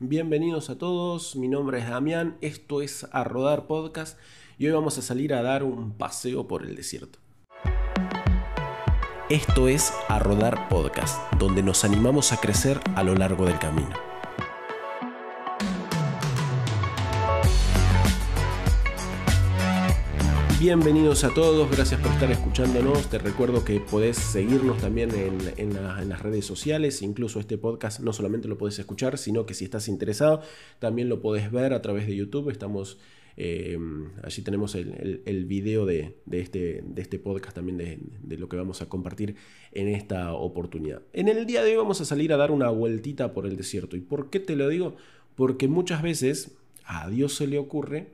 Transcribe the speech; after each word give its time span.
Bienvenidos 0.00 0.70
a 0.70 0.78
todos, 0.78 1.34
mi 1.34 1.48
nombre 1.48 1.80
es 1.80 1.88
Damián, 1.88 2.38
esto 2.40 2.82
es 2.82 3.08
A 3.10 3.24
Rodar 3.24 3.66
Podcast 3.66 4.16
y 4.56 4.66
hoy 4.66 4.72
vamos 4.72 4.96
a 4.96 5.02
salir 5.02 5.34
a 5.34 5.42
dar 5.42 5.64
un 5.64 5.90
paseo 5.90 6.46
por 6.46 6.64
el 6.64 6.76
desierto. 6.76 7.18
Esto 9.28 9.66
es 9.66 9.92
A 10.06 10.20
Rodar 10.20 10.68
Podcast, 10.68 11.20
donde 11.34 11.64
nos 11.64 11.82
animamos 11.82 12.32
a 12.32 12.36
crecer 12.36 12.78
a 12.94 13.02
lo 13.02 13.16
largo 13.16 13.44
del 13.44 13.58
camino. 13.58 14.07
Bienvenidos 20.60 21.22
a 21.22 21.32
todos, 21.32 21.70
gracias 21.70 22.00
por 22.00 22.10
estar 22.10 22.28
escuchándonos. 22.32 23.08
Te 23.08 23.18
recuerdo 23.18 23.64
que 23.64 23.78
podés 23.78 24.16
seguirnos 24.16 24.78
también 24.78 25.10
en, 25.14 25.72
las 25.72 26.20
redes 26.20 26.44
sociales, 26.44 27.00
incluso 27.00 27.38
este 27.38 27.56
podcast 27.58 28.00
no 28.00 28.12
solamente 28.12 28.48
lo 28.48 28.58
podés 28.58 28.76
escuchar, 28.80 29.18
sino 29.18 29.46
que 29.46 29.54
si 29.54 29.64
estás 29.64 29.86
interesado 29.86 30.42
también 30.80 31.08
lo 31.08 31.20
podés 31.20 31.52
ver 31.52 31.72
a 31.74 31.80
través 31.80 32.08
de 32.08 32.16
YouTube. 32.16 32.50
Estamos, 32.50 32.98
eh, 33.36 33.78
allí 34.24 34.42
tenemos 34.42 34.74
el, 34.74 35.44
video 35.46 35.86
de, 35.86 36.16
este, 36.32 36.82
de, 36.84 37.02
este, 37.02 37.20
podcast 37.20 37.54
también 37.54 37.78
de, 37.78 38.00
de, 38.20 38.36
lo 38.36 38.48
que 38.48 38.56
vamos 38.56 38.82
a 38.82 38.88
compartir 38.88 39.36
en 39.70 39.86
esta 39.86 40.32
oportunidad. 40.32 41.02
En 41.12 41.28
el 41.28 41.46
día 41.46 41.62
de 41.62 41.70
hoy 41.70 41.76
vamos 41.76 42.00
a 42.00 42.04
salir 42.04 42.32
a 42.32 42.36
dar 42.36 42.50
una 42.50 42.68
vueltita 42.68 43.32
por 43.32 43.46
el 43.46 43.56
desierto. 43.56 43.96
¿Y 43.96 44.00
por 44.00 44.28
qué 44.28 44.40
te 44.40 44.56
lo 44.56 44.68
digo? 44.68 44.96
Porque 45.36 45.68
muchas 45.68 46.02
veces 46.02 46.56
a 46.84 47.08
Dios 47.08 47.34
se 47.34 47.46
le 47.46 47.58
ocurre 47.58 48.08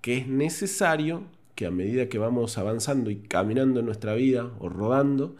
que 0.00 0.18
es 0.18 0.26
necesario 0.26 1.22
que 1.54 1.66
a 1.66 1.70
medida 1.70 2.08
que 2.08 2.18
vamos 2.18 2.58
avanzando 2.58 3.10
y 3.10 3.16
caminando 3.16 3.80
en 3.80 3.86
nuestra 3.86 4.14
vida 4.14 4.52
o 4.58 4.68
rodando, 4.68 5.36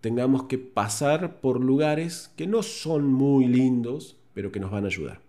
tengamos 0.00 0.44
que 0.44 0.58
pasar 0.58 1.40
por 1.40 1.60
lugares 1.60 2.30
que 2.36 2.46
no 2.46 2.62
son 2.62 3.12
muy 3.12 3.46
lindos, 3.46 4.16
pero 4.34 4.52
que 4.52 4.60
nos 4.60 4.70
van 4.70 4.84
a 4.84 4.88
ayudar. 4.88 5.20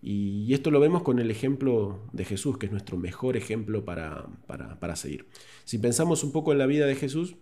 Y 0.00 0.54
esto 0.54 0.70
lo 0.70 0.80
vemos 0.80 1.02
con 1.02 1.18
el 1.18 1.30
ejemplo 1.30 1.98
de 2.12 2.24
Jesús, 2.24 2.56
que 2.56 2.66
es 2.66 2.72
nuestro 2.72 2.96
mejor 2.96 3.36
ejemplo 3.36 3.84
para, 3.84 4.26
para, 4.46 4.78
para 4.78 4.96
seguir. 4.96 5.26
Si 5.64 5.78
pensamos 5.78 6.22
un 6.22 6.30
poco 6.30 6.52
en 6.52 6.58
la 6.58 6.66
vida 6.66 6.86
de 6.86 6.94
Jesús, 6.94 7.34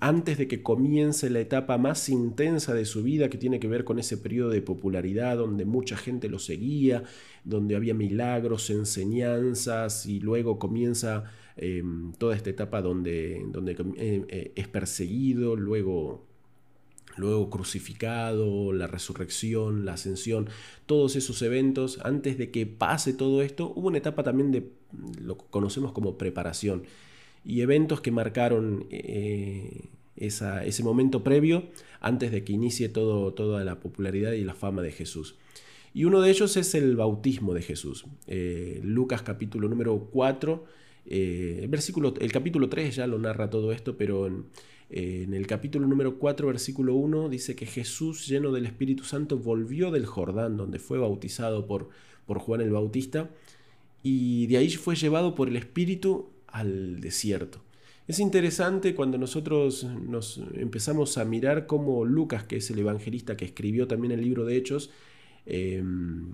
antes 0.00 0.38
de 0.38 0.48
que 0.48 0.62
comience 0.62 1.28
la 1.28 1.40
etapa 1.40 1.78
más 1.78 2.08
intensa 2.08 2.74
de 2.74 2.84
su 2.84 3.02
vida, 3.02 3.28
que 3.28 3.38
tiene 3.38 3.60
que 3.60 3.68
ver 3.68 3.84
con 3.84 3.98
ese 3.98 4.16
periodo 4.16 4.50
de 4.50 4.62
popularidad 4.62 5.36
donde 5.36 5.64
mucha 5.64 5.96
gente 5.96 6.28
lo 6.28 6.38
seguía, 6.38 7.02
donde 7.44 7.76
había 7.76 7.94
milagros, 7.94 8.70
enseñanzas, 8.70 10.06
y 10.06 10.20
luego 10.20 10.58
comienza 10.58 11.24
em, 11.56 12.12
toda 12.12 12.36
esta 12.36 12.50
etapa 12.50 12.80
donde, 12.82 13.44
donde 13.48 13.72
eh, 13.72 14.24
eh, 14.28 14.52
es 14.54 14.68
perseguido, 14.68 15.56
luego 15.56 16.26
luego 17.16 17.48
crucificado, 17.48 18.72
la 18.72 18.88
resurrección, 18.88 19.84
la 19.84 19.92
ascensión, 19.92 20.48
todos 20.86 21.14
esos 21.14 21.42
eventos, 21.42 22.00
antes 22.02 22.38
de 22.38 22.50
que 22.50 22.66
pase 22.66 23.12
todo 23.12 23.40
esto, 23.42 23.72
hubo 23.76 23.86
una 23.86 23.98
etapa 23.98 24.24
también 24.24 24.50
de 24.50 24.72
lo 25.20 25.38
que 25.38 25.44
conocemos 25.50 25.92
como 25.92 26.18
preparación 26.18 26.82
y 27.44 27.60
eventos 27.60 28.00
que 28.00 28.10
marcaron 28.10 28.86
eh, 28.90 29.88
ese 30.16 30.82
momento 30.82 31.22
previo 31.22 31.64
antes 32.00 32.32
de 32.32 32.44
que 32.44 32.52
inicie 32.52 32.88
todo, 32.88 33.32
toda 33.34 33.64
la 33.64 33.80
popularidad 33.80 34.32
y 34.32 34.44
la 34.44 34.54
fama 34.54 34.82
de 34.82 34.92
Jesús. 34.92 35.36
Y 35.92 36.04
uno 36.04 36.20
de 36.20 36.30
ellos 36.30 36.56
es 36.56 36.74
el 36.74 36.96
bautismo 36.96 37.54
de 37.54 37.62
Jesús. 37.62 38.06
Eh, 38.26 38.80
Lucas 38.82 39.22
capítulo 39.22 39.68
número 39.68 40.08
4, 40.12 40.64
eh, 41.06 41.60
el, 41.62 41.68
versículo, 41.68 42.14
el 42.18 42.32
capítulo 42.32 42.68
3 42.68 42.96
ya 42.96 43.06
lo 43.06 43.18
narra 43.18 43.50
todo 43.50 43.72
esto, 43.72 43.96
pero 43.96 44.26
en, 44.26 44.46
en, 44.90 45.34
el 45.34 45.46
capítulo 45.46 45.86
número 45.86 46.18
4, 46.18 46.48
versículo 46.48 46.94
1, 46.94 47.28
dice 47.28 47.54
que 47.54 47.66
Jesús, 47.66 48.26
lleno 48.26 48.52
del 48.52 48.66
Espíritu 48.66 49.04
Santo, 49.04 49.38
volvió 49.38 49.90
del 49.90 50.06
Jordán, 50.06 50.56
donde 50.56 50.78
fue 50.78 50.98
bautizado 50.98 51.66
por, 51.66 51.90
por 52.26 52.38
Juan 52.38 52.60
el 52.60 52.70
Bautista, 52.70 53.30
y 54.02 54.46
de 54.48 54.56
ahí 54.56 54.70
fue 54.70 54.96
llevado 54.96 55.34
por 55.34 55.48
el 55.48 55.56
Espíritu 55.56 56.33
al 56.54 57.00
desierto. 57.00 57.62
Es 58.06 58.20
interesante 58.20 58.94
cuando 58.94 59.18
nosotros 59.18 59.84
nos 59.84 60.40
empezamos 60.54 61.18
a 61.18 61.24
mirar 61.24 61.66
cómo 61.66 62.04
Lucas, 62.04 62.44
que 62.44 62.56
es 62.56 62.70
el 62.70 62.78
evangelista 62.78 63.36
que 63.36 63.44
escribió 63.44 63.88
también 63.88 64.12
el 64.12 64.20
libro 64.20 64.44
de 64.44 64.56
Hechos, 64.56 64.90
em, 65.46 66.32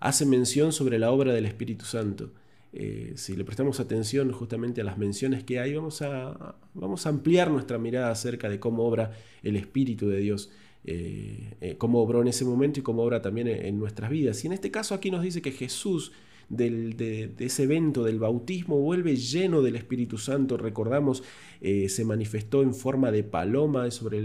hace 0.00 0.26
mención 0.26 0.72
sobre 0.72 0.98
la 0.98 1.12
obra 1.12 1.32
del 1.32 1.46
Espíritu 1.46 1.84
Santo. 1.84 2.32
Eh, 2.72 3.12
si 3.14 3.36
le 3.36 3.44
prestamos 3.44 3.78
atención 3.78 4.32
justamente 4.32 4.80
a 4.80 4.84
las 4.84 4.98
menciones 4.98 5.44
que 5.44 5.60
hay, 5.60 5.74
vamos 5.74 6.02
a, 6.02 6.56
vamos 6.74 7.06
a 7.06 7.10
ampliar 7.10 7.50
nuestra 7.50 7.78
mirada 7.78 8.10
acerca 8.10 8.48
de 8.48 8.58
cómo 8.58 8.82
obra 8.84 9.12
el 9.44 9.56
Espíritu 9.56 10.08
de 10.08 10.18
Dios, 10.18 10.50
eh, 10.84 11.54
eh, 11.60 11.76
cómo 11.78 12.00
obró 12.02 12.22
en 12.22 12.28
ese 12.28 12.44
momento 12.44 12.80
y 12.80 12.82
cómo 12.82 13.02
obra 13.02 13.22
también 13.22 13.46
en 13.46 13.78
nuestras 13.78 14.10
vidas. 14.10 14.42
Y 14.42 14.48
en 14.48 14.54
este 14.54 14.72
caso 14.72 14.94
aquí 14.94 15.10
nos 15.10 15.22
dice 15.22 15.40
que 15.40 15.52
Jesús 15.52 16.12
de, 16.52 17.32
ese 17.38 17.62
evento 17.62 18.04
del 18.04 18.18
bautismo 18.18 18.78
vuelve 18.78 19.16
lleno 19.16 19.62
del 19.62 19.76
Espíritu 19.76 20.18
Santo. 20.18 20.56
Recordamos, 20.56 21.22
eh, 21.60 21.88
se 21.88 22.04
manifestó 22.04 22.62
en 22.62 22.74
forma 22.74 23.10
de 23.10 23.24
paloma 23.24 23.90
sobre, 23.90 24.22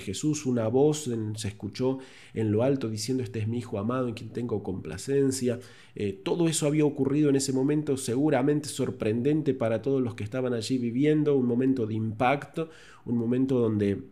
Jesús, 0.00 0.46
una 0.46 0.66
voz 0.68 1.10
se 1.36 1.48
escuchó 1.48 1.98
en 2.34 2.50
lo 2.50 2.62
alto 2.62 2.88
diciendo, 2.88 3.22
este 3.22 3.38
es 3.38 3.48
mi 3.48 3.58
Hijo 3.58 3.78
amado 3.78 4.08
en 4.08 4.14
quien 4.14 4.30
tengo 4.30 4.62
complacencia. 4.62 5.60
Eh, 5.94 6.12
todo 6.12 6.48
eso 6.48 6.66
había 6.66 6.84
ocurrido 6.84 7.30
en 7.30 7.36
ese 7.36 7.52
momento, 7.52 7.96
seguramente 7.96 8.68
sorprendente 8.68 9.54
para 9.54 9.80
todos 9.80 10.02
los 10.02 10.16
que 10.16 10.24
estaban 10.24 10.54
allí 10.54 10.76
viviendo, 10.78 11.36
un 11.36 11.46
momento 11.46 11.86
de 11.86 11.94
impacto, 11.94 12.68
un 13.04 13.16
momento 13.16 13.60
donde 13.60 14.02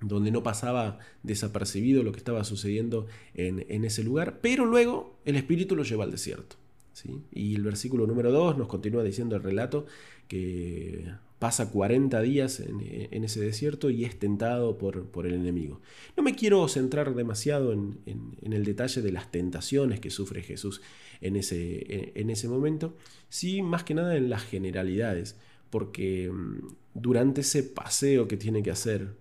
donde 0.00 0.30
no 0.30 0.42
pasaba 0.42 0.98
desapercibido 1.22 2.02
lo 2.02 2.12
que 2.12 2.18
estaba 2.18 2.44
sucediendo 2.44 3.06
en, 3.34 3.84
ese 3.84 4.02
lugar, 4.04 4.40
pero 4.40 4.64
luego 4.64 5.18
el 5.24 5.36
Espíritu 5.36 5.76
lo 5.76 5.82
lleva 5.82 6.04
al 6.04 6.10
desierto. 6.10 6.56
¿sí? 6.92 7.22
Y 7.32 7.54
el 7.54 7.62
versículo 7.62 8.06
número 8.06 8.30
2 8.32 8.58
nos 8.58 8.68
continúa 8.68 9.02
diciendo 9.02 9.36
el 9.36 9.42
relato 9.42 9.86
que 10.28 11.04
pasa 11.38 11.70
40 11.70 12.20
días 12.22 12.60
en, 12.60 13.24
ese 13.24 13.40
desierto 13.40 13.90
y 13.90 14.04
es 14.04 14.18
tentado 14.18 14.76
por, 14.76 15.06
por, 15.06 15.26
el 15.26 15.34
enemigo. 15.34 15.80
No 16.16 16.22
me 16.22 16.34
quiero 16.34 16.66
centrar 16.68 17.14
demasiado 17.14 17.72
en, 17.72 18.00
el 18.42 18.64
detalle 18.64 19.02
de 19.02 19.12
las 19.12 19.30
tentaciones 19.30 20.00
que 20.00 20.10
sufre 20.10 20.42
Jesús 20.42 20.82
en 21.20 21.36
ese, 21.36 22.12
en 22.14 22.30
ese 22.30 22.48
momento, 22.48 22.96
sí 23.28 23.62
más 23.62 23.84
que 23.84 23.94
nada 23.94 24.16
en 24.16 24.30
las 24.30 24.42
generalidades, 24.42 25.36
porque 25.70 26.30
mm, 26.30 26.58
durante 26.94 27.42
ese 27.42 27.62
paseo 27.62 28.26
que 28.26 28.36
tiene 28.36 28.62
que 28.62 28.70
hacer, 28.70 29.14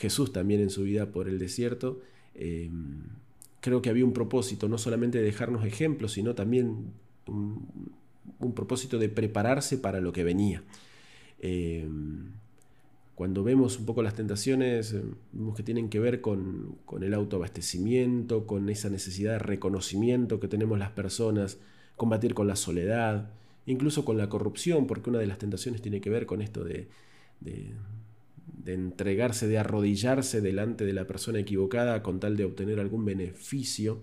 Jesús 0.00 0.32
también 0.32 0.62
en 0.62 0.70
su 0.70 0.84
vida 0.84 1.12
por 1.12 1.28
el 1.28 1.38
desierto, 1.38 2.00
em, 2.34 3.02
creo 3.60 3.82
que 3.82 3.90
había 3.90 4.06
un 4.06 4.14
propósito, 4.14 4.66
no 4.66 4.78
solamente 4.78 5.18
de 5.18 5.24
dejarnos 5.24 5.66
ejemplos, 5.66 6.12
sino 6.12 6.34
también 6.34 6.94
un, 7.26 7.90
propósito 8.54 8.98
de 8.98 9.10
prepararse 9.10 9.76
para 9.76 10.00
lo 10.00 10.12
que 10.12 10.24
venía. 10.24 10.62
Em, 11.38 12.32
cuando 13.14 13.44
vemos 13.44 13.78
un 13.78 13.84
poco 13.84 14.02
las 14.02 14.14
tentaciones, 14.14 14.94
em, 14.94 15.14
vemos 15.32 15.54
que 15.54 15.62
tienen 15.62 15.90
que 15.90 16.00
ver 16.00 16.22
con, 16.22 16.78
con, 16.86 17.02
el 17.02 17.12
autoabastecimiento, 17.12 18.46
con 18.46 18.70
esa 18.70 18.88
necesidad 18.88 19.32
de 19.32 19.38
reconocimiento 19.40 20.40
que 20.40 20.48
tenemos 20.48 20.78
las 20.78 20.92
personas, 20.92 21.58
combatir 21.96 22.32
con 22.32 22.46
la 22.48 22.56
soledad, 22.56 23.30
incluso 23.66 24.06
con 24.06 24.16
la 24.16 24.30
corrupción, 24.30 24.86
porque 24.86 25.10
una 25.10 25.18
de 25.18 25.26
las 25.26 25.38
tentaciones 25.38 25.82
tiene 25.82 26.00
que 26.00 26.08
ver 26.08 26.24
con 26.24 26.40
esto 26.40 26.64
de, 26.64 26.88
de 27.40 27.74
entregarse, 28.66 29.48
de 29.48 29.58
arrodillarse 29.58 30.40
delante 30.40 30.84
de 30.84 30.92
la 30.92 31.06
persona 31.06 31.40
equivocada 31.40 32.02
con 32.02 32.20
tal 32.20 32.36
de 32.36 32.44
obtener 32.44 32.80
algún 32.80 33.04
beneficio. 33.04 34.00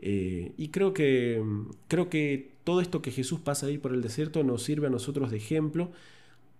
Eh, 0.00 0.52
y 0.56 0.68
creo 0.68 0.94
que, 0.94 1.42
creo 1.88 2.08
que 2.08 2.52
todo 2.64 2.80
esto 2.80 3.02
que 3.02 3.10
Jesús 3.10 3.40
pasa 3.40 3.66
ahí 3.66 3.78
por 3.78 3.92
el 3.92 4.02
desierto 4.02 4.44
nos 4.44 4.62
sirve 4.62 4.86
a 4.86 4.90
nosotros 4.90 5.30
de 5.30 5.38
ejemplo 5.38 5.90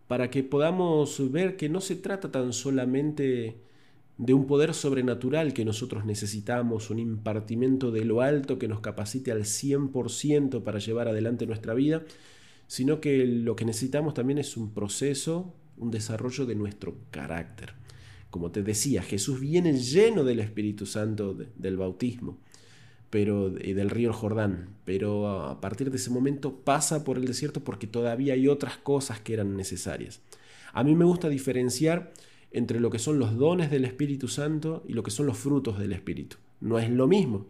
para 0.09 0.31
que 0.31 0.43
podamos 0.43 1.31
ver 1.31 1.56
que 1.56 1.69
no 1.69 1.81
se 1.81 1.94
trata 1.94 2.33
tan 2.33 2.53
solamente 2.53 3.59
de 4.16 4.34
un 4.34 4.47
poder 4.47 4.75
sobrenatural 4.75 5.53
que 5.53 5.65
nosotros 5.65 6.05
necesitamos, 6.05 6.91
un 6.91 6.99
impartimiento 6.99 7.93
de 7.93 8.05
lo 8.05 8.21
alto 8.21 8.59
que 8.59 8.66
nos 8.66 8.81
capacite 8.81 9.31
al 9.31 9.45
100% 9.45 10.65
para 10.65 10.81
llevar 10.81 11.09
adelante 11.09 11.47
nuestra 11.47 11.72
vida, 11.74 12.03
sino 12.66 13.01
que 13.01 13.24
lo 13.27 13.54
que 13.54 13.65
necesitamos 13.65 14.15
también 14.15 14.39
es 14.39 14.57
un 14.57 14.74
proceso, 14.74 15.54
un 15.78 15.91
desarrollo 15.91 16.47
de 16.47 16.54
nuestro 16.54 16.97
carácter. 17.10 17.75
Como 18.30 18.51
te 18.51 18.63
decía, 18.63 19.03
Jesús 19.03 19.41
viene 19.41 19.72
lleno 19.72 20.25
del 20.25 20.41
Espíritu 20.41 20.86
Santo 20.86 21.34
del 21.34 21.77
bautismo 21.77 22.39
pero, 23.10 23.54
y 23.59 23.72
del 23.72 23.91
río 23.91 24.13
Jordán, 24.13 24.69
pero 24.84 25.28
a 25.28 25.60
partir 25.60 25.91
de 25.91 25.97
ese 25.97 26.10
momento 26.10 26.57
pasa 26.57 27.04
por 27.04 27.16
el 27.16 27.25
desierto 27.25 27.65
porque 27.65 27.86
todavía 27.86 28.34
hay 28.34 28.48
otras 28.48 28.77
cosas 28.77 29.21
que 29.21 29.34
eran 29.34 29.57
necesarias. 29.57 30.21
A 30.72 30.84
mí 30.84 30.95
me 30.95 31.04
gusta 31.04 31.28
diferenciar 31.28 32.13
entre 32.51 32.81
lo 32.81 32.91
que 32.91 32.98
son 32.98 33.19
los 33.19 33.36
dones 33.36 33.71
del 33.71 33.84
Espíritu 33.84 34.28
Santo 34.28 34.84
y 34.86 34.92
lo 34.92 35.03
que 35.03 35.10
son 35.10 35.27
los 35.27 35.39
frutos 35.39 35.78
del 35.78 35.92
Espíritu. 35.92 36.36
No 36.60 36.78
es 36.78 36.91
lo 36.91 37.07
mismo. 37.07 37.47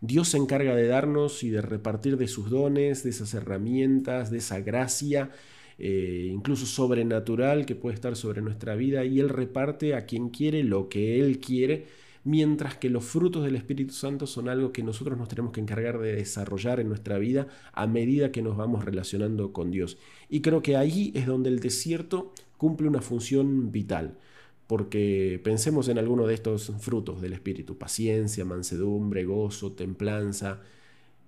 Dios 0.00 0.28
se 0.28 0.36
encarga 0.36 0.74
de 0.74 0.86
darnos 0.86 1.42
y 1.42 1.50
de 1.50 1.62
repartir 1.62 2.16
de 2.16 2.28
sus 2.28 2.50
dones, 2.50 3.02
de 3.02 3.10
esas 3.10 3.32
herramientas, 3.34 4.30
de 4.30 4.38
esa 4.38 4.60
gracia 4.60 5.30
eh, 5.78 6.28
incluso 6.30 6.66
sobrenatural 6.66 7.66
que 7.66 7.74
puede 7.74 7.94
estar 7.94 8.16
sobre 8.16 8.42
nuestra 8.42 8.74
vida 8.76 9.04
y 9.04 9.20
Él 9.20 9.28
reparte 9.28 9.94
a 9.94 10.06
quien 10.06 10.28
quiere 10.28 10.62
lo 10.62 10.88
que 10.88 11.20
Él 11.20 11.40
quiere, 11.40 11.86
mientras 12.24 12.76
que 12.76 12.90
los 12.90 13.04
frutos 13.04 13.44
del 13.44 13.56
Espíritu 13.56 13.92
Santo 13.92 14.26
son 14.26 14.48
algo 14.48 14.72
que 14.72 14.82
nosotros 14.82 15.18
nos 15.18 15.28
tenemos 15.28 15.52
que 15.52 15.60
encargar 15.60 15.98
de 15.98 16.14
desarrollar 16.14 16.80
en 16.80 16.88
nuestra 16.88 17.18
vida 17.18 17.48
a 17.72 17.86
medida 17.86 18.32
que 18.32 18.42
nos 18.42 18.56
vamos 18.56 18.84
relacionando 18.84 19.52
con 19.52 19.70
Dios. 19.70 19.98
Y 20.28 20.40
creo 20.40 20.62
que 20.62 20.76
ahí 20.76 21.12
es 21.14 21.26
donde 21.26 21.50
el 21.50 21.60
desierto 21.60 22.32
cumple 22.56 22.88
una 22.88 23.02
función 23.02 23.72
vital. 23.72 24.18
Porque 24.66 25.38
pensemos 25.44 25.88
en 25.88 25.98
alguno 25.98 26.26
de 26.26 26.32
estos 26.32 26.72
frutos 26.80 27.20
del 27.20 27.34
Espíritu, 27.34 27.76
paciencia, 27.76 28.46
mansedumbre, 28.46 29.26
gozo, 29.26 29.72
templanza, 29.72 30.62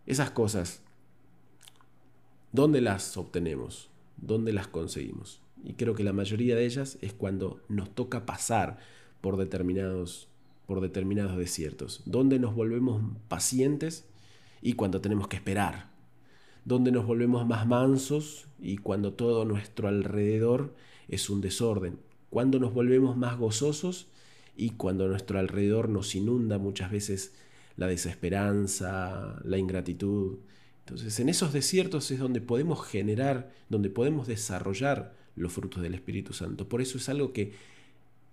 esas 0.06 0.30
cosas. 0.30 0.80
¿Dónde 2.52 2.80
las 2.80 3.18
obtenemos? 3.18 3.90
¿Dónde 4.16 4.52
las 4.52 4.68
conseguimos? 4.68 5.40
Y 5.64 5.74
creo 5.74 5.94
que 5.94 6.04
la 6.04 6.12
mayoría 6.12 6.56
de 6.56 6.64
ellas 6.64 6.98
es 7.00 7.12
cuando 7.12 7.60
nos 7.68 7.94
toca 7.94 8.26
pasar 8.26 8.78
por 9.20 9.36
determinados 9.36 10.28
por 10.66 10.80
determinados 10.80 11.36
desiertos, 11.36 12.02
donde 12.06 12.38
nos 12.38 12.54
volvemos 12.54 13.00
pacientes 13.28 14.04
y 14.60 14.72
cuando 14.72 15.00
tenemos 15.00 15.28
que 15.28 15.36
esperar, 15.36 15.90
donde 16.64 16.90
nos 16.90 17.06
volvemos 17.06 17.46
más 17.46 17.66
mansos 17.66 18.48
y 18.58 18.78
cuando 18.78 19.12
todo 19.12 19.44
nuestro 19.44 19.86
alrededor 19.88 20.74
es 21.08 21.30
un 21.30 21.40
desorden, 21.40 22.00
cuando 22.30 22.58
nos 22.58 22.74
volvemos 22.74 23.16
más 23.16 23.38
gozosos 23.38 24.08
y 24.56 24.70
cuando 24.70 25.06
nuestro 25.06 25.38
alrededor 25.38 25.88
nos 25.88 26.14
inunda 26.14 26.58
muchas 26.58 26.90
veces 26.90 27.34
la 27.76 27.86
desesperanza, 27.86 29.38
la 29.44 29.58
ingratitud. 29.58 30.38
Entonces 30.86 31.18
en 31.18 31.28
esos 31.28 31.52
desiertos 31.52 32.12
es 32.12 32.20
donde 32.20 32.40
podemos 32.40 32.86
generar, 32.86 33.52
donde 33.68 33.90
podemos 33.90 34.28
desarrollar 34.28 35.16
los 35.34 35.52
frutos 35.52 35.82
del 35.82 35.94
Espíritu 35.94 36.32
Santo. 36.32 36.68
Por 36.68 36.80
eso 36.80 36.96
es 36.96 37.08
algo 37.08 37.32
que, 37.32 37.54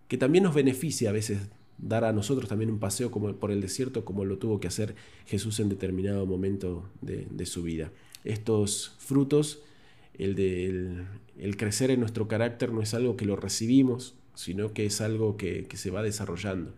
que 0.08 0.20
también 0.20 0.44
nos 0.44 0.54
beneficia 0.54 1.10
a 1.10 1.14
veces 1.14 1.40
dar 1.80 2.06
a 2.06 2.14
nosotros 2.14 2.48
también 2.48 2.70
un 2.70 2.78
paseo 2.78 3.10
como 3.10 3.34
por 3.38 3.50
el 3.50 3.60
desierto 3.60 4.06
como 4.06 4.24
lo 4.24 4.38
tuvo 4.38 4.60
que 4.60 4.68
hacer 4.68 4.94
Jesús 5.26 5.60
en 5.60 5.68
determinado 5.68 6.28
momento 6.28 6.88
de, 7.02 7.46
su 7.48 7.64
vida. 7.64 7.92
Estos 8.24 8.94
frutos, 9.00 9.64
el 10.20 10.36
de 10.36 11.06
crecer 11.58 11.90
en 11.90 12.02
nuestro 12.02 12.28
carácter 12.28 12.72
no 12.72 12.84
es 12.84 12.94
algo 12.94 13.18
que 13.18 13.26
lo 13.26 13.36
recibimos, 13.36 14.14
sino 14.36 14.74
que 14.74 14.86
es 14.86 15.02
algo 15.02 15.38
que 15.38 15.68
se 15.74 15.90
va 15.90 16.04
desarrollando. 16.04 16.72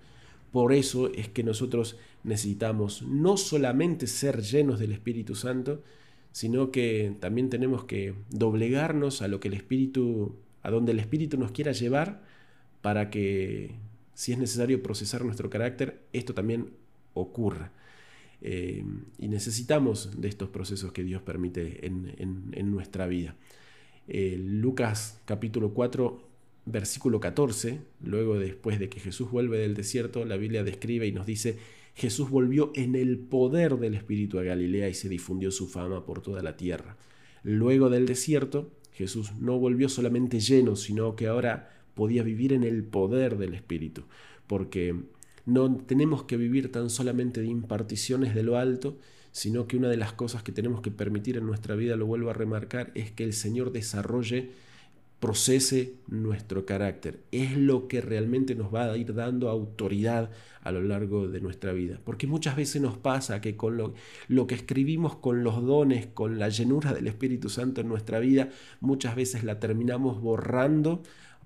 Por 0.56 0.72
eso 0.72 1.12
es 1.13 1.28
que 1.28 1.44
nosotros 1.44 1.98
necesitamos 2.24 3.02
no 3.02 3.36
solamente 3.36 4.07
ser 4.07 4.42
llenos 4.42 4.80
del 4.80 4.94
Espíritu 4.94 5.36
Santo, 5.36 5.84
sino 6.31 6.72
que 6.72 7.13
también 7.19 7.50
tenemos 7.50 7.84
que 7.84 8.13
doblegarnos 8.30 9.22
a 9.22 9.28
lo 9.28 9.42
que 9.42 9.50
el 9.50 9.54
Espíritu, 9.54 10.38
a 10.63 10.72
donde 10.72 10.94
el 10.94 11.00
Espíritu 11.00 11.38
nos 11.38 11.52
quiera 11.52 11.74
llevar 11.74 12.24
para 12.81 13.10
que 13.10 13.75
si 14.13 14.31
es 14.31 14.38
necesario 14.38 14.81
procesar 14.81 15.25
nuestro 15.25 15.50
carácter, 15.50 16.00
esto 16.13 16.34
también 16.34 16.69
ocurre. 17.16 17.72
Eh, 18.40 18.86
y 19.19 19.28
necesitamos 19.28 20.22
de 20.22 20.30
estos 20.30 20.48
procesos 20.48 20.94
que 20.94 21.04
Dios 21.04 21.22
permite 21.22 21.86
en, 21.86 22.72
nuestra 22.72 23.07
vida. 23.07 23.36
Eh, 24.07 24.38
Lucas 24.40 25.19
capítulo 25.25 25.74
4, 25.74 26.34
versículo 26.65 27.19
14, 27.19 27.79
luego 28.03 28.39
después 28.39 28.79
de 28.79 28.89
que 28.89 29.00
Jesús 29.00 29.29
vuelve 29.29 29.59
del 29.59 29.75
desierto, 29.75 30.25
la 30.25 30.38
Biblia 30.38 30.63
describe 30.63 31.07
y 31.07 31.12
nos 31.12 31.25
dice, 31.25 31.57
Jesús 31.94 32.29
volvió 32.29 32.71
en 32.75 32.95
el 32.95 33.17
poder 33.17 33.77
del 33.77 33.95
Espíritu 33.95 34.39
a 34.39 34.44
Galilea 34.44 34.89
y 34.89 34.94
se 34.94 35.07
difundió 35.09 35.51
su 35.51 35.67
fama 35.67 36.06
por 36.06 36.21
toda 36.21 36.44
la 36.44 36.57
tierra. 36.57 36.97
Luego 37.44 37.89
del 37.89 38.06
desierto, 38.06 38.71
Jesús 38.91 39.33
no 39.39 39.59
volvió 39.59 39.89
solamente 39.89 40.39
lleno, 40.39 40.75
sino 40.75 41.15
que 41.15 41.27
ahora 41.27 41.69
podía 41.94 42.23
vivir 42.23 42.53
en 42.53 42.63
el 42.63 42.83
poder 42.83 43.38
del 43.38 43.53
Espíritu, 43.53 44.03
porque 44.47 44.95
no 45.45 45.75
tenemos 45.77 46.23
que 46.23 46.38
vivir 46.38 46.71
tan 46.71 46.89
solamente 46.89 47.41
de 47.41 47.47
imparticiones 47.47 48.33
de 48.33 48.44
lo 48.44 48.57
alto, 48.57 48.97
sino 49.31 49.68
que 49.68 49.77
una 49.77 49.89
de 49.89 49.97
las 49.97 50.13
cosas 50.13 50.44
que 50.44 50.51
tenemos 50.51 50.81
que 50.81 50.91
permitir 50.91 51.38
en 51.38 51.45
nuestra 51.45 51.75
vida, 51.75 51.95
lo 51.95 52.06
vuelvo 52.06 52.29
a 52.29 52.33
remarcar, 52.33 52.91
es 52.95 53.11
que 53.11 53.23
el 53.23 53.33
Señor 53.33 53.71
desarrolle, 53.71 54.51
procese 55.19 55.95
nuestro 56.07 56.65
carácter. 56.65 57.19
Es 57.31 57.57
lo 57.57 57.88
que 57.88 58.01
realmente 58.01 58.56
nos 58.56 58.73
va 58.73 58.91
a 58.91 58.97
ir 58.97 59.13
dando 59.13 59.50
autoridad 59.50 60.29
a 60.62 60.71
lo 60.71 60.81
largo 60.81 61.27
de 61.27 61.41
nuestra 61.41 61.73
vida. 61.73 62.00
Porque 62.03 62.27
muchas 62.27 62.56
veces 62.56 62.81
nos 62.81 62.97
pasa 62.97 63.41
que 63.41 63.56
con 63.56 63.77
lo, 63.77 64.47
que 64.47 64.56
escribimos 64.56 65.15
con 65.15 65.44
los 65.44 65.63
dones, 65.63 66.07
con 66.07 66.38
la 66.39 66.50
llenura 66.50 66.94
del 66.94 67.07
Espíritu 67.07 67.50
Santo 67.50 67.81
en 67.81 67.88
nuestra 67.88 68.19
vida, 68.19 68.50
muchas 68.81 69.15
veces 69.15 69.44
la 69.44 69.59
terminamos 69.59 70.21
borrando 70.21 71.01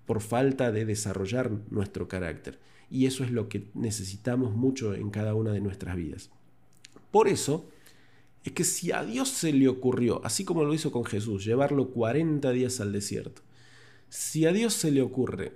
por 0.06 0.22
falta 0.22 0.72
de 0.72 0.86
desarrollar 0.86 1.52
nuestro 1.70 2.08
carácter. 2.08 2.60
Y 2.90 3.06
eso 3.06 3.24
es 3.24 3.32
lo 3.32 3.50
que 3.50 3.68
necesitamos 3.76 4.56
mucho 4.56 4.96
en 4.96 5.12
cada 5.12 5.36
una 5.36 5.52
de 5.52 5.62
nuestras 5.62 5.96
vidas. 5.96 6.32
Por 7.12 7.28
eso 7.28 7.70
es 8.44 8.54
que 8.54 8.64
si 8.64 8.92
a 8.92 9.04
Dios 9.04 9.30
se 9.30 9.54
le 9.54 9.68
ocurrió, 9.68 10.22
así 10.26 10.44
como 10.44 10.64
lo 10.64 10.74
hizo 10.74 10.92
con 10.92 11.06
Jesús, 11.06 11.46
llevarlo 11.46 11.90
40 11.92 12.52
días 12.52 12.80
al 12.80 12.92
desierto, 12.92 13.42
si 14.10 14.46
a 14.46 14.52
Dios 14.52 14.74
se 14.74 14.92
le 14.92 15.02
ocurre 15.02 15.54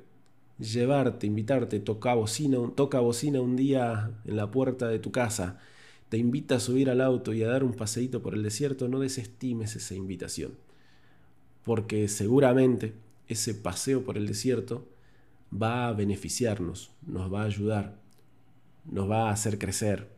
llevarte, 0.59 1.27
invitarte, 1.27 1.79
toca 1.79 2.13
bocina, 2.13 2.57
toca 2.75 2.99
bocina 2.99 3.41
un 3.41 3.55
día 3.55 4.11
en 4.25 4.37
la 4.37 4.51
puerta 4.51 4.87
de 4.87 4.99
tu 4.99 5.11
casa, 5.11 5.59
te 6.09 6.17
invita 6.17 6.55
a 6.55 6.59
subir 6.59 6.89
al 6.89 7.01
auto 7.01 7.33
y 7.33 7.43
a 7.43 7.47
dar 7.47 7.63
un 7.63 7.73
paseíto 7.73 8.21
por 8.21 8.35
el 8.35 8.43
desierto, 8.43 8.87
no 8.87 8.99
desestimes 8.99 9.75
esa 9.75 9.95
invitación. 9.95 10.57
Porque 11.63 12.07
seguramente 12.07 12.93
ese 13.27 13.55
paseo 13.55 14.03
por 14.03 14.17
el 14.17 14.27
desierto 14.27 14.87
va 15.51 15.87
a 15.87 15.93
beneficiarnos, 15.93 16.91
nos 17.05 17.33
va 17.33 17.41
a 17.41 17.45
ayudar, 17.45 17.99
nos 18.85 19.09
va 19.09 19.29
a 19.29 19.31
hacer 19.31 19.57
crecer. 19.57 20.09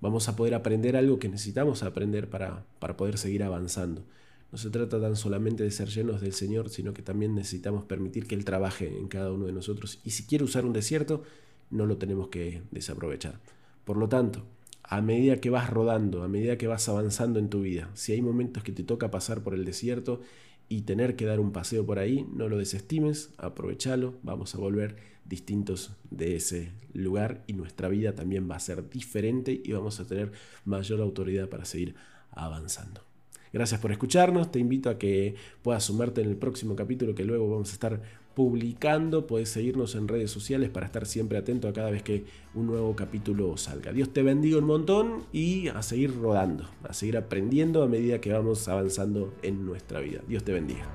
Vamos 0.00 0.28
a 0.28 0.36
poder 0.36 0.54
aprender 0.54 0.96
algo 0.96 1.18
que 1.18 1.28
necesitamos 1.28 1.82
aprender 1.82 2.28
para, 2.28 2.64
para 2.78 2.96
poder 2.96 3.18
seguir 3.18 3.42
avanzando. 3.42 4.04
No 4.52 4.58
se 4.58 4.70
trata 4.70 5.00
tan 5.00 5.16
solamente 5.16 5.62
de 5.62 5.70
ser 5.70 5.88
llenos 5.88 6.20
del 6.20 6.32
Señor, 6.32 6.70
sino 6.70 6.92
que 6.92 7.02
también 7.02 7.34
necesitamos 7.34 7.84
permitir 7.84 8.26
que 8.26 8.34
Él 8.34 8.44
trabaje 8.44 8.88
en 8.88 9.06
cada 9.08 9.32
uno 9.32 9.46
de 9.46 9.52
nosotros. 9.52 10.00
Y 10.04 10.10
si 10.10 10.24
quiere 10.24 10.44
usar 10.44 10.64
un 10.64 10.72
desierto, 10.72 11.22
no 11.70 11.86
lo 11.86 11.98
tenemos 11.98 12.28
que 12.28 12.62
desaprovechar. 12.70 13.38
Por 13.84 13.96
lo 13.96 14.08
tanto, 14.08 14.44
a 14.82 15.00
medida 15.00 15.40
que 15.40 15.50
vas 15.50 15.70
rodando, 15.70 16.24
a 16.24 16.28
medida 16.28 16.58
que 16.58 16.66
vas 16.66 16.88
avanzando 16.88 17.38
en 17.38 17.48
tu 17.48 17.62
vida, 17.62 17.90
si 17.94 18.12
hay 18.12 18.22
momentos 18.22 18.64
que 18.64 18.72
te 18.72 18.82
toca 18.82 19.10
pasar 19.10 19.42
por 19.42 19.54
el 19.54 19.64
desierto 19.64 20.20
y 20.68 20.82
tener 20.82 21.14
que 21.14 21.26
dar 21.26 21.38
un 21.38 21.52
paseo 21.52 21.86
por 21.86 21.98
ahí, 21.98 22.26
no 22.34 22.48
lo 22.48 22.58
desestimes, 22.58 23.30
aprovechalo, 23.38 24.14
vamos 24.22 24.54
a 24.54 24.58
volver 24.58 24.96
distintos 25.24 25.92
de 26.10 26.34
ese 26.36 26.72
lugar 26.92 27.44
y 27.46 27.52
nuestra 27.52 27.88
vida 27.88 28.16
también 28.16 28.50
va 28.50 28.56
a 28.56 28.60
ser 28.60 28.90
diferente 28.90 29.60
y 29.64 29.72
vamos 29.72 30.00
a 30.00 30.06
tener 30.06 30.32
mayor 30.64 31.00
autoridad 31.00 31.48
para 31.48 31.64
seguir 31.64 31.94
avanzando. 32.32 33.09
Gracias 33.52 33.80
por 33.80 33.90
escucharnos, 33.90 34.52
te 34.52 34.58
invito 34.58 34.90
a 34.90 34.98
que 34.98 35.34
puedas 35.62 35.84
sumarte 35.84 36.20
en 36.20 36.28
el 36.28 36.36
próximo 36.36 36.76
capítulo 36.76 37.14
que 37.14 37.24
luego 37.24 37.50
vamos 37.50 37.70
a 37.70 37.72
estar 37.72 38.00
publicando, 38.34 39.26
puedes 39.26 39.48
seguirnos 39.48 39.94
en 39.96 40.06
redes 40.06 40.30
sociales 40.30 40.70
para 40.70 40.86
estar 40.86 41.04
siempre 41.04 41.36
atento 41.36 41.68
a 41.68 41.72
cada 41.72 41.90
vez 41.90 42.02
que 42.02 42.24
un 42.54 42.66
nuevo 42.66 42.94
capítulo 42.94 43.56
salga. 43.56 43.92
Dios 43.92 44.12
te 44.12 44.22
bendiga 44.22 44.58
un 44.58 44.64
montón 44.64 45.24
y 45.32 45.68
a 45.68 45.82
seguir 45.82 46.16
rodando, 46.16 46.68
a 46.84 46.92
seguir 46.92 47.16
aprendiendo 47.16 47.82
a 47.82 47.88
medida 47.88 48.20
que 48.20 48.32
vamos 48.32 48.68
avanzando 48.68 49.34
en 49.42 49.66
nuestra 49.66 50.00
vida. 50.00 50.20
Dios 50.28 50.44
te 50.44 50.52
bendiga. 50.52 50.86